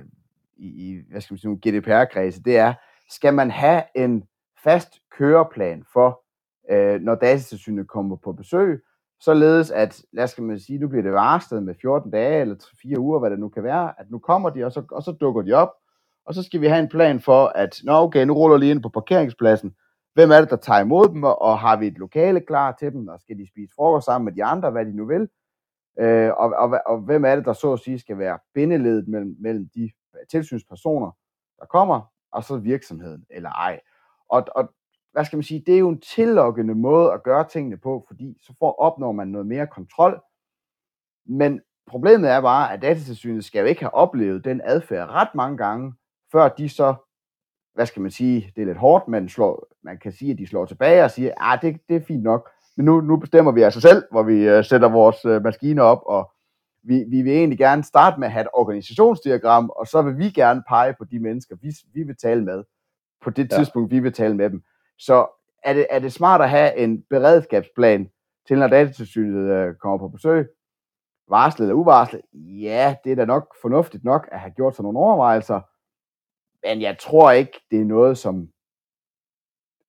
i, 0.56 0.66
i 0.66 1.00
hvad 1.10 1.20
skal 1.20 1.34
man 1.34 1.38
sige, 1.38 1.78
GDPR-kredse, 1.78 2.42
det 2.42 2.56
er, 2.58 2.74
skal 3.10 3.34
man 3.34 3.50
have 3.50 3.82
en 3.94 4.24
fast 4.64 4.88
køreplan 5.18 5.84
for, 5.92 6.22
øh, 6.70 7.00
når 7.00 7.14
datatilsynet 7.14 7.88
kommer 7.88 8.16
på 8.16 8.32
besøg, 8.32 8.82
således 9.20 9.70
at, 9.70 10.02
lad 10.12 10.24
os 10.24 10.30
skal 10.30 10.44
man 10.44 10.60
sige, 10.60 10.78
nu 10.78 10.88
bliver 10.88 11.02
det 11.02 11.12
varslet 11.12 11.62
med 11.62 11.74
14 11.80 12.10
dage 12.10 12.40
eller 12.40 12.56
4 12.82 12.98
uger, 12.98 13.18
hvad 13.18 13.30
det 13.30 13.38
nu 13.38 13.48
kan 13.48 13.62
være, 13.62 14.00
at 14.00 14.10
nu 14.10 14.18
kommer 14.18 14.50
de, 14.50 14.64
og 14.64 14.72
så, 14.72 14.82
og 14.90 15.02
så 15.02 15.12
dukker 15.12 15.42
de 15.42 15.52
op, 15.52 15.72
og 16.26 16.34
så 16.34 16.42
skal 16.42 16.60
vi 16.60 16.66
have 16.66 16.80
en 16.80 16.88
plan 16.88 17.20
for, 17.20 17.46
at, 17.46 17.80
nå 17.84 17.92
okay, 17.92 18.26
nu 18.26 18.32
ruller 18.34 18.56
lige 18.56 18.70
ind 18.70 18.82
på 18.82 18.88
parkeringspladsen, 18.88 19.74
hvem 20.14 20.30
er 20.30 20.40
det, 20.40 20.50
der 20.50 20.56
tager 20.56 20.80
imod 20.80 21.08
dem, 21.08 21.22
og 21.24 21.58
har 21.58 21.76
vi 21.76 21.86
et 21.86 21.98
lokale 21.98 22.40
klar 22.40 22.72
til 22.72 22.92
dem, 22.92 23.08
og 23.08 23.20
skal 23.20 23.38
de 23.38 23.48
spise 23.48 23.72
frokost 23.76 24.04
sammen 24.04 24.24
med 24.24 24.32
de 24.32 24.44
andre, 24.44 24.70
hvad 24.70 24.84
de 24.84 24.96
nu 24.96 25.06
vil, 25.06 25.28
øh, 25.98 26.30
og, 26.36 26.54
og, 26.56 26.80
og 26.86 26.98
hvem 26.98 27.24
er 27.24 27.36
det, 27.36 27.44
der 27.44 27.52
så 27.52 27.72
at 27.72 27.80
sige 27.80 27.98
skal 27.98 28.18
være 28.18 28.38
bindeledet 28.54 29.08
mellem, 29.08 29.36
mellem 29.40 29.68
de 29.74 29.90
tilsynspersoner, 30.30 31.10
der 31.58 31.66
kommer, 31.66 32.12
og 32.32 32.44
så 32.44 32.56
virksomheden, 32.56 33.24
eller 33.30 33.50
ej. 33.50 33.80
Og, 34.28 34.44
og 34.54 34.72
hvad 35.12 35.24
skal 35.24 35.36
man 35.36 35.42
sige, 35.42 35.62
det 35.66 35.74
er 35.74 35.78
jo 35.78 35.88
en 35.88 36.00
tillokkende 36.00 36.74
måde 36.74 37.12
at 37.12 37.22
gøre 37.22 37.48
tingene 37.48 37.76
på, 37.76 38.04
fordi 38.08 38.38
så 38.42 38.54
får, 38.58 38.72
opnår 38.72 39.12
man 39.12 39.28
noget 39.28 39.46
mere 39.46 39.66
kontrol, 39.66 40.22
men 41.26 41.60
problemet 41.86 42.30
er 42.30 42.40
bare, 42.40 42.72
at 42.72 42.82
datatilsynet 42.82 43.44
skal 43.44 43.60
jo 43.60 43.66
ikke 43.66 43.80
have 43.80 43.94
oplevet 43.94 44.44
den 44.44 44.60
adfærd 44.64 45.08
ret 45.08 45.34
mange 45.34 45.56
gange, 45.56 45.94
før 46.32 46.48
de 46.48 46.68
så, 46.68 46.94
hvad 47.74 47.86
skal 47.86 48.02
man 48.02 48.10
sige, 48.10 48.52
det 48.56 48.62
er 48.62 48.66
lidt 48.66 48.78
hårdt, 48.78 49.08
men 49.08 49.28
slår, 49.28 49.66
man 49.82 49.98
kan 49.98 50.12
sige, 50.12 50.32
at 50.32 50.38
de 50.38 50.46
slår 50.46 50.64
tilbage 50.64 51.04
og 51.04 51.10
siger, 51.10 51.52
at 51.52 51.62
det, 51.62 51.80
det 51.88 51.96
er 51.96 52.00
fint 52.00 52.22
nok, 52.22 52.50
men 52.78 52.84
nu, 52.84 53.00
nu 53.00 53.16
bestemmer 53.16 53.52
vi 53.52 53.62
altså 53.62 53.80
selv, 53.80 54.02
hvor 54.10 54.22
vi 54.22 54.48
øh, 54.48 54.64
sætter 54.64 54.88
vores 54.88 55.24
øh, 55.24 55.42
maskiner 55.42 55.82
op, 55.82 56.02
og 56.06 56.30
vi, 56.82 57.04
vi 57.08 57.22
vil 57.22 57.32
egentlig 57.32 57.58
gerne 57.58 57.84
starte 57.84 58.20
med 58.20 58.26
at 58.26 58.32
have 58.32 58.42
et 58.42 58.48
organisationsdiagram, 58.52 59.70
og 59.70 59.86
så 59.86 60.02
vil 60.02 60.18
vi 60.18 60.30
gerne 60.30 60.62
pege 60.68 60.94
på 60.98 61.04
de 61.04 61.18
mennesker, 61.20 61.56
vi, 61.62 61.68
vi 61.94 62.02
vil 62.02 62.16
tale 62.16 62.44
med, 62.44 62.64
på 63.22 63.30
det 63.30 63.52
Ja. 63.52 63.56
tidspunkt, 63.56 63.90
vi 63.90 63.98
vil 64.00 64.12
tale 64.12 64.36
med 64.36 64.50
dem. 64.50 64.62
Så 64.98 65.26
er 65.64 65.72
det, 65.72 65.86
er 65.90 65.98
det 65.98 66.12
smart 66.12 66.40
at 66.40 66.50
have 66.50 66.76
en 66.76 67.02
beredskabsplan 67.10 68.10
til, 68.48 68.58
når 68.58 68.66
datatilsynet 68.68 69.50
øh, 69.50 69.74
kommer 69.74 69.98
på 69.98 70.08
besøg, 70.08 70.48
varslet 71.28 71.64
eller 71.64 71.74
uvarslet? 71.74 72.20
Ja, 72.34 72.96
det 73.04 73.12
er 73.12 73.16
da 73.16 73.24
nok 73.24 73.54
fornuftigt 73.62 74.04
nok 74.04 74.28
at 74.32 74.38
have 74.40 74.52
gjort 74.52 74.76
sig 74.76 74.82
nogle 74.82 74.98
overvejelser, 74.98 75.60
men 76.66 76.82
jeg 76.82 76.96
tror 77.00 77.30
ikke, 77.30 77.60
det 77.70 77.80
er 77.80 77.84
noget, 77.84 78.18
som 78.18 78.48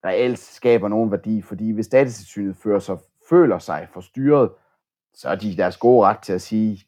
reelt 0.06 0.40
skaber 0.40 0.88
nogen 0.88 1.12
værdi, 1.12 1.42
fordi 1.42 1.72
hvis 1.72 1.88
datatilsynet 1.88 2.56
fører 2.64 2.80
sig, 2.80 2.98
føler 3.30 3.60
sig 3.60 3.88
forstyrret, 3.94 4.50
så 5.14 5.30
er 5.30 5.36
de 5.36 5.58
deres 5.58 5.78
gode 5.78 6.06
ret 6.06 6.20
til 6.24 6.34
at 6.34 6.42
sige, 6.42 6.80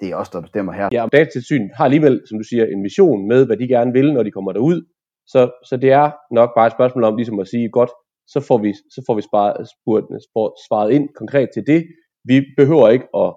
det 0.00 0.10
er 0.10 0.16
os, 0.16 0.30
der 0.30 0.40
bestemmer 0.40 0.72
her. 0.72 0.88
Ja, 0.92 1.06
datatilsynet 1.12 1.70
har 1.74 1.84
alligevel, 1.84 2.22
som 2.28 2.38
du 2.38 2.44
siger, 2.44 2.64
en 2.66 2.82
mission 2.82 3.28
med, 3.28 3.46
hvad 3.46 3.56
de 3.56 3.68
gerne 3.68 3.92
vil, 3.92 4.12
når 4.12 4.22
de 4.22 4.30
kommer 4.30 4.52
derud. 4.52 4.86
Så, 5.26 5.50
så 5.64 5.76
det 5.76 5.90
er 5.92 6.10
nok 6.34 6.50
bare 6.56 6.66
et 6.66 6.72
spørgsmål 6.72 7.04
om 7.04 7.16
ligesom 7.16 7.40
at 7.40 7.48
sige, 7.48 7.68
godt, 7.68 7.90
så 8.26 8.40
får 8.40 8.58
vi, 8.58 8.72
så 8.72 9.02
får 9.06 9.14
vi 9.14 9.22
sparet, 9.22 9.68
spurgt, 9.76 10.06
spurgt, 10.30 10.54
svaret 10.68 10.90
ind 10.90 11.08
konkret 11.14 11.48
til 11.54 11.66
det. 11.66 11.84
Vi 12.24 12.44
behøver 12.56 12.88
ikke 12.88 13.08
at, 13.16 13.34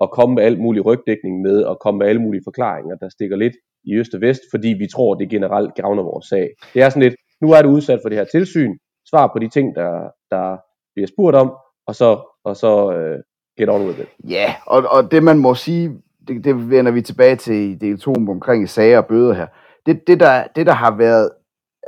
at 0.00 0.10
komme 0.10 0.34
med 0.34 0.42
alt 0.42 0.60
mulig 0.60 0.86
rygdækning 0.86 1.40
med, 1.40 1.62
og 1.62 1.78
komme 1.80 1.98
med 1.98 2.06
alle 2.06 2.22
mulige 2.22 2.42
forklaringer, 2.44 2.96
der 2.96 3.08
stikker 3.08 3.36
lidt 3.36 3.56
i 3.84 3.94
øst 3.94 4.14
og 4.14 4.20
vest, 4.20 4.42
fordi 4.50 4.68
vi 4.68 4.86
tror, 4.94 5.14
det 5.14 5.30
generelt 5.30 5.74
gavner 5.74 6.02
vores 6.02 6.26
sag. 6.26 6.46
Det 6.74 6.82
er 6.82 6.88
sådan 6.88 7.02
lidt, 7.02 7.16
nu 7.40 7.52
er 7.52 7.62
du 7.62 7.68
udsat 7.68 7.98
for 8.02 8.08
det 8.08 8.18
her 8.18 8.24
tilsyn, 8.24 8.76
svar 9.10 9.26
på 9.26 9.38
de 9.38 9.48
ting, 9.48 9.74
der, 9.74 10.10
der 10.30 10.56
bliver 10.94 11.06
spurgt 11.06 11.36
om, 11.36 11.52
og 11.86 11.94
så, 11.94 12.20
og 12.44 12.56
så 12.56 12.86
uh, 12.86 13.20
get 13.58 13.68
on 13.68 13.86
with 13.86 14.00
it. 14.00 14.30
Ja, 14.30 14.54
og, 14.66 14.82
og 14.90 15.10
det 15.10 15.22
man 15.22 15.38
må 15.38 15.54
sige, 15.54 16.02
det, 16.28 16.44
det 16.44 16.70
vender 16.70 16.92
vi 16.92 17.02
tilbage 17.02 17.36
til 17.36 17.54
i 17.54 17.74
del 17.74 17.98
2 17.98 18.12
omkring 18.12 18.68
sager 18.68 18.98
og 18.98 19.06
bøder 19.06 19.34
her. 19.34 19.46
Det, 19.86 20.02
det, 20.06 20.20
der, 20.20 20.46
det 20.56 20.66
der 20.66 20.72
har 20.72 20.96
været, 20.96 21.30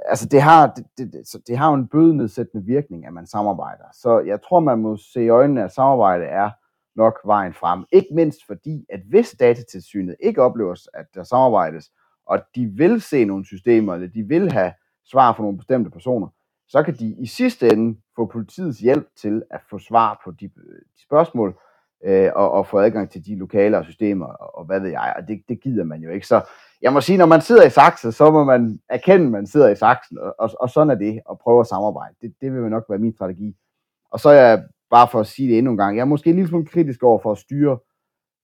altså 0.06 0.28
det 0.28 0.42
har, 0.42 0.72
det, 0.76 0.84
det, 0.98 1.12
det, 1.12 1.28
så 1.28 1.38
det 1.46 1.58
har 1.58 1.68
jo 1.68 1.74
en 1.74 1.88
bødenedsættende 1.88 2.66
virkning, 2.66 3.06
at 3.06 3.12
man 3.12 3.26
samarbejder. 3.26 3.84
Så 3.92 4.18
jeg 4.18 4.42
tror, 4.42 4.60
man 4.60 4.78
må 4.78 4.96
se 5.12 5.24
i 5.24 5.28
øjnene, 5.28 5.64
at 5.64 5.72
samarbejde 5.72 6.24
er 6.24 6.50
nok 6.96 7.18
vejen 7.24 7.54
frem. 7.54 7.84
Ikke 7.92 8.08
mindst 8.14 8.38
fordi, 8.46 8.84
at 8.88 9.00
hvis 9.08 9.36
datatilsynet 9.40 10.16
ikke 10.20 10.42
oplever, 10.42 10.74
at 10.94 11.06
der 11.14 11.22
samarbejdes, 11.22 11.90
og 12.26 12.38
de 12.54 12.66
vil 12.66 13.00
se 13.00 13.24
nogle 13.24 13.46
systemer, 13.46 13.94
eller 13.94 14.08
de 14.08 14.22
vil 14.22 14.52
have 14.52 14.72
svar 15.10 15.32
fra 15.32 15.42
nogle 15.42 15.58
bestemte 15.58 15.90
personer, 15.90 16.28
så 16.68 16.82
kan 16.82 16.94
de 16.94 17.16
i 17.18 17.26
sidste 17.26 17.72
ende 17.72 17.98
få 18.16 18.26
politiets 18.26 18.78
hjælp 18.78 19.08
til 19.16 19.42
at 19.50 19.60
få 19.70 19.78
svar 19.78 20.20
på 20.24 20.30
de, 20.30 20.44
øh, 20.44 20.78
de 20.96 21.02
spørgsmål, 21.02 21.58
øh, 22.04 22.30
og, 22.36 22.50
og 22.50 22.66
få 22.66 22.78
adgang 22.78 23.10
til 23.10 23.26
de 23.26 23.38
lokale 23.38 23.78
og 23.78 23.84
systemer, 23.84 24.26
og, 24.26 24.58
og 24.58 24.64
hvad 24.64 24.80
ved 24.80 24.90
jeg, 24.90 25.14
og 25.16 25.28
det, 25.28 25.42
det 25.48 25.60
gider 25.62 25.84
man 25.84 26.00
jo 26.00 26.10
ikke. 26.10 26.26
Så 26.26 26.40
jeg 26.82 26.92
må 26.92 27.00
sige, 27.00 27.18
når 27.18 27.26
man 27.26 27.40
sidder 27.40 27.66
i 27.66 27.70
saksen, 27.70 28.12
så 28.12 28.30
må 28.30 28.44
man 28.44 28.80
erkende, 28.88 29.26
at 29.26 29.32
man 29.32 29.46
sidder 29.46 29.68
i 29.68 29.76
saksen, 29.76 30.18
og, 30.18 30.34
og, 30.38 30.50
og 30.60 30.70
sådan 30.70 30.90
er 30.90 30.94
det, 30.94 31.20
og 31.26 31.38
prøve 31.38 31.60
at 31.60 31.66
samarbejde. 31.66 32.14
Det, 32.22 32.34
det 32.40 32.52
vil 32.52 32.70
nok 32.70 32.84
være 32.88 32.98
min 32.98 33.14
strategi. 33.14 33.56
Og 34.10 34.20
så 34.20 34.28
er 34.28 34.34
jeg, 34.34 34.64
bare 34.90 35.08
for 35.08 35.20
at 35.20 35.26
sige 35.26 35.48
det 35.48 35.58
endnu 35.58 35.70
en 35.70 35.76
gang, 35.78 35.96
jeg 35.96 36.00
er 36.02 36.06
måske 36.06 36.30
en 36.30 36.36
lille 36.36 36.48
smule 36.48 36.66
kritisk 36.66 37.02
over 37.02 37.18
for 37.18 37.32
at 37.32 37.38
styre 37.38 37.78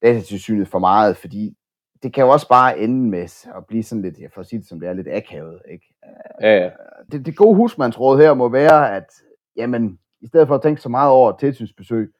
datatilsynet 0.02 0.68
for 0.68 0.78
meget, 0.78 1.16
fordi 1.16 1.56
det 2.02 2.12
kan 2.12 2.24
jo 2.24 2.30
også 2.30 2.48
bare 2.48 2.78
ende 2.78 3.10
med 3.10 3.46
at 3.56 3.66
blive 3.68 3.82
sådan 3.82 4.02
lidt, 4.02 4.18
jeg 4.18 4.30
får 4.34 4.42
sige 4.42 4.58
det 4.58 4.68
som 4.68 4.80
det 4.80 4.88
er, 4.88 4.92
lidt 4.92 5.08
akavet, 5.08 5.62
ikke? 5.70 5.93
Ja, 6.40 6.56
ja. 6.56 6.66
Øh, 6.66 6.72
det, 7.12 7.26
det 7.26 7.36
gode 7.36 7.56
husmandsråd 7.56 8.18
her 8.18 8.34
må 8.34 8.48
være, 8.48 8.96
at 8.96 9.06
jamen, 9.56 9.98
i 10.20 10.26
stedet 10.26 10.48
for 10.48 10.54
at 10.54 10.62
tænke 10.62 10.80
så 10.80 10.88
meget 10.88 11.10
over 11.10 11.30
et 11.30 11.38
tilsynsbesøg, 11.38 12.12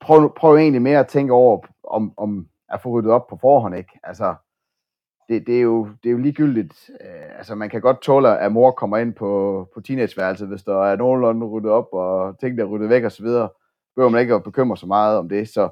prøv, 0.00 0.34
prøv 0.36 0.56
egentlig 0.56 0.82
mere 0.82 0.98
at 0.98 1.08
tænke 1.08 1.32
over, 1.32 1.60
om, 1.84 2.14
om 2.16 2.48
at 2.68 2.80
få 2.82 2.88
ryddet 2.90 3.10
op 3.10 3.26
på 3.26 3.38
forhånd, 3.40 3.76
ikke? 3.76 3.98
Altså, 4.02 4.34
det, 5.28 5.46
det, 5.46 5.56
er, 5.56 5.60
jo, 5.60 5.88
det 6.02 6.08
er 6.08 6.12
jo 6.12 6.18
ligegyldigt. 6.18 6.90
Øh, 7.00 7.38
altså, 7.38 7.54
man 7.54 7.70
kan 7.70 7.80
godt 7.80 8.02
tåle, 8.02 8.38
at 8.38 8.52
mor 8.52 8.70
kommer 8.70 8.96
ind 8.96 9.14
på, 9.14 9.66
på 9.74 9.80
teenageværelset, 9.80 10.48
hvis 10.48 10.62
der 10.62 10.84
er 10.84 10.96
nogenlunde 10.96 11.46
ryddet 11.46 11.70
op, 11.70 11.88
og 11.92 12.38
ting, 12.40 12.58
der 12.58 12.64
er 12.64 12.68
ryddet 12.68 12.88
væk 12.88 13.04
og 13.04 13.12
så 13.12 13.22
videre. 13.22 13.48
Behøver 13.96 14.10
man 14.10 14.20
ikke 14.20 14.34
at 14.34 14.42
bekymre 14.42 14.76
sig 14.76 14.88
meget 14.88 15.18
om 15.18 15.28
det. 15.28 15.48
Så 15.48 15.68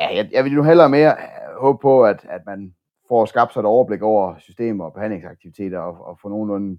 ja, 0.00 0.16
jeg, 0.16 0.28
jeg 0.32 0.44
vil 0.44 0.54
nu 0.54 0.62
hellere 0.62 0.88
mere 0.88 1.10
øh, 1.12 1.60
håbe 1.60 1.78
på, 1.82 2.04
at, 2.04 2.26
at 2.30 2.46
man 2.46 2.74
får 3.10 3.26
skabt 3.26 3.52
sig 3.52 3.60
et 3.60 3.66
overblik 3.66 4.02
over 4.02 4.38
systemer 4.38 4.84
og 4.84 4.92
behandlingsaktiviteter, 4.92 5.78
og, 5.78 6.06
og 6.06 6.18
få 6.22 6.28
nogenlunde 6.28 6.78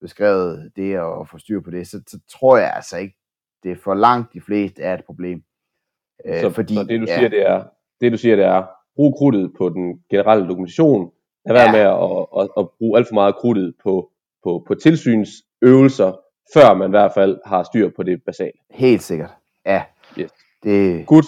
beskrevet 0.00 0.72
det 0.76 1.00
og 1.00 1.28
få 1.28 1.38
styr 1.38 1.60
på 1.60 1.70
det, 1.70 1.86
så, 1.86 2.02
så 2.06 2.18
tror 2.38 2.56
jeg 2.58 2.72
altså 2.76 2.96
ikke, 2.98 3.16
det 3.62 3.70
er 3.72 3.76
for 3.84 3.94
langt 3.94 4.32
de 4.32 4.40
fleste 4.40 4.82
er 4.82 4.94
et 4.94 5.04
problem. 5.04 5.42
Øh, 6.26 6.40
Så, 6.40 6.50
fordi, 6.50 6.74
så 6.74 6.84
det 6.84 7.00
du 7.00 7.06
ja. 7.08 7.16
siger, 7.18 7.28
det 7.28 7.50
er, 7.50 7.64
det 8.00 8.12
du 8.12 8.18
siger, 8.18 8.36
det 8.36 8.44
er, 8.44 8.64
brug 8.96 9.14
krudtet 9.18 9.52
på 9.58 9.68
den 9.68 10.02
generelle 10.10 10.48
dokumentation. 10.48 11.12
Lad 11.46 11.54
være 11.54 11.64
Ja. 11.64 11.72
med 11.72 11.80
at, 11.80 12.42
at, 12.42 12.48
at, 12.58 12.68
bruge 12.78 12.98
alt 12.98 13.08
for 13.08 13.14
meget 13.14 13.34
krudtet 13.36 13.74
på, 13.82 14.10
på, 14.44 14.64
på 14.66 14.74
tilsynsøvelser, 14.74 16.12
før 16.54 16.74
man 16.74 16.88
i 16.88 16.96
hvert 16.96 17.12
fald 17.14 17.38
har 17.46 17.62
styr 17.62 17.90
på 17.96 18.02
det 18.02 18.22
basale. 18.26 18.52
Helt 18.70 19.02
sikkert. 19.02 19.30
Ja. 19.66 19.82
Yes. 20.18 20.32
Det, 20.62 21.06
Godt. 21.06 21.26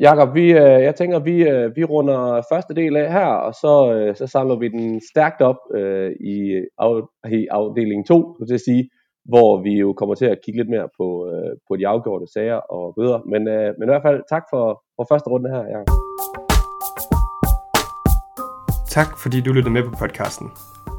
Jakob, 0.00 0.34
vi, 0.34 0.50
øh, 0.50 0.82
jeg 0.86 0.94
tænker, 0.94 1.18
vi, 1.18 1.48
øh, 1.48 1.76
vi 1.76 1.84
runder 1.84 2.42
første 2.52 2.74
del 2.74 2.96
af 2.96 3.12
her, 3.12 3.26
og 3.26 3.54
så, 3.54 3.92
øh, 3.94 4.16
så 4.16 4.26
samler 4.26 4.56
vi 4.56 4.68
den 4.68 5.00
stærkt 5.10 5.40
op 5.40 5.56
øh, 5.74 6.10
i, 6.20 6.36
af, 6.78 7.00
i 7.30 7.46
afdeling 7.50 8.06
2, 8.06 8.36
så 8.38 8.46
til 8.46 8.54
at 8.54 8.66
sige, 8.68 8.88
hvor 9.24 9.62
vi 9.62 9.72
jo 9.84 9.92
kommer 9.92 10.14
til 10.14 10.24
at 10.24 10.38
kigge 10.44 10.60
lidt 10.60 10.70
mere 10.70 10.88
på, 10.98 11.06
øh, 11.30 11.52
på 11.68 11.76
de 11.76 11.88
afgjorte 11.88 12.26
sager 12.34 12.60
og 12.76 12.94
bøder. 12.96 13.20
Men, 13.32 13.48
øh, 13.48 13.74
men 13.78 13.88
i 13.88 13.92
hvert 13.92 14.06
fald 14.08 14.20
tak 14.30 14.44
for, 14.52 14.64
for 14.96 15.06
første 15.10 15.28
runde 15.30 15.50
her, 15.54 15.62
Jakob. 15.74 15.88
Tak 18.96 19.10
fordi 19.22 19.40
du 19.40 19.50
lyttede 19.52 19.74
med 19.76 19.82
på 19.82 19.92
podcasten. 20.02 20.48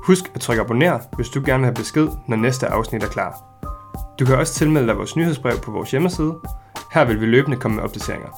Husk 0.08 0.26
at 0.36 0.42
trykke 0.42 0.62
abonner, 0.62 0.98
hvis 1.16 1.30
du 1.30 1.40
gerne 1.46 1.62
vil 1.62 1.70
have 1.72 1.82
besked, 1.84 2.08
når 2.30 2.38
næste 2.38 2.66
afsnit 2.68 3.04
er 3.04 3.12
klar. 3.18 3.32
Du 4.20 4.26
kan 4.26 4.36
også 4.42 4.54
tilmelde 4.54 4.88
dig 4.88 4.98
vores 4.98 5.16
nyhedsbrev 5.16 5.58
på 5.66 5.72
vores 5.72 5.92
hjemmeside, 5.92 6.34
Her 6.94 7.06
vil 7.06 7.22
vi 7.22 7.26
løbende 7.26 7.58
komme 7.58 7.76
med 7.76 7.84
opdateringer. 7.84 8.32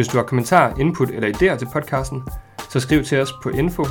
Hvis 0.00 0.08
du 0.08 0.16
har 0.16 0.24
kommentarer, 0.24 0.78
input 0.78 1.10
eller 1.10 1.28
idéer 1.28 1.56
til 1.56 1.68
podcasten, 1.72 2.22
så 2.68 2.80
skriv 2.80 3.04
til 3.04 3.20
os 3.20 3.32
på 3.42 3.48
info 3.48 3.84